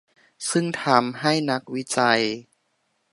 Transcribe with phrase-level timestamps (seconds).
[0.49, 2.21] ซึ่งทำให้นักวิจัย